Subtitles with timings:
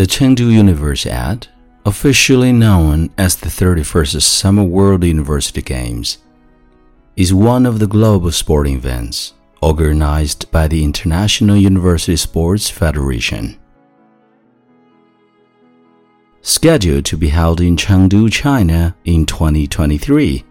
[0.00, 1.48] The Chengdu Universiade,
[1.84, 6.16] officially known as the 31st Summer World University Games,
[7.16, 13.58] is one of the global sporting events organized by the International University Sports Federation.
[16.40, 20.42] Scheduled to be held in Chengdu, China in 2023,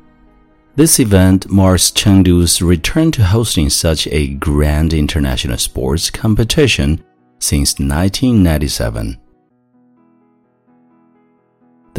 [0.76, 7.04] this event marks Chengdu's return to hosting such a grand international sports competition
[7.40, 9.20] since 1997.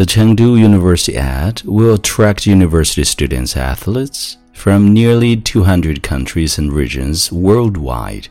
[0.01, 8.29] The Chengdu Universiade will attract university students athletes from nearly 200 countries and regions worldwide.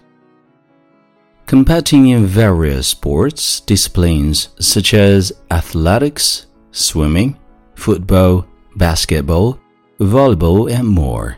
[1.45, 7.37] Competing in various sports disciplines such as athletics, swimming,
[7.75, 9.59] football, basketball,
[9.99, 11.37] volleyball, and more.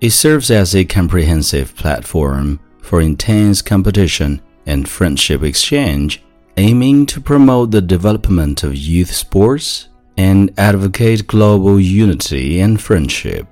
[0.00, 6.22] It serves as a comprehensive platform for intense competition and friendship exchange,
[6.58, 13.46] aiming to promote the development of youth sports and advocate global unity and friendship.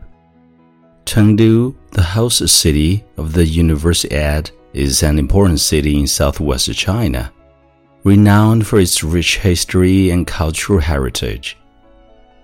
[1.05, 7.33] Chengdu, the host city of the Universiade, is an important city in southwest China,
[8.03, 11.57] renowned for its rich history and cultural heritage.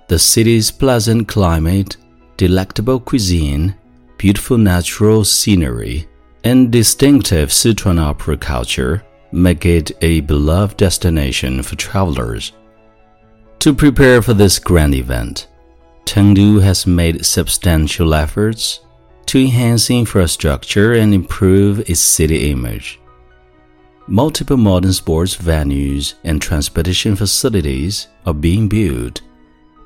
[0.06, 1.96] The city's pleasant climate,
[2.36, 3.74] delectable cuisine,
[4.16, 6.06] beautiful natural scenery,
[6.44, 12.52] and distinctive Sichuan opera culture make it a beloved destination for travelers.
[13.60, 15.48] To prepare for this grand event,
[16.04, 18.80] Chengdu has made substantial efforts
[19.26, 23.00] to enhance infrastructure and improve its city image.
[24.08, 29.22] Multiple modern sports venues and transportation facilities are being built,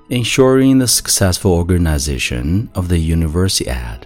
[0.08, 4.04] ensuring the successful organization of the Universiade.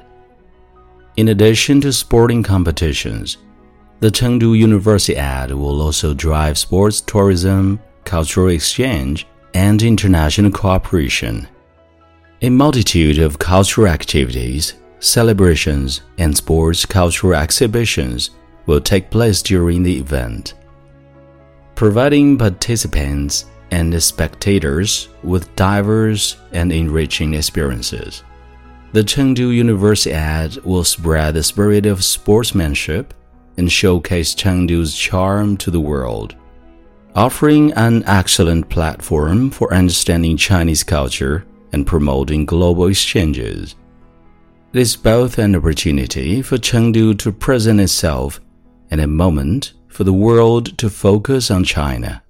[1.16, 3.36] In addition to sporting competitions,
[4.01, 11.47] the Chengdu Universiade will also drive sports tourism, cultural exchange, and international cooperation.
[12.41, 18.30] A multitude of cultural activities, celebrations, and sports cultural exhibitions
[18.64, 20.55] will take place during the event,
[21.74, 28.23] providing participants and spectators with diverse and enriching experiences.
[28.92, 33.13] The Chengdu Universiade will spread the spirit of sportsmanship
[33.61, 36.35] and showcase Chengdu's charm to the world,
[37.15, 43.77] offering an excellent platform for understanding Chinese culture and promoting global exchanges.
[44.73, 48.41] It is both an opportunity for Chengdu to present itself
[48.91, 52.23] and a moment for the world to focus on China.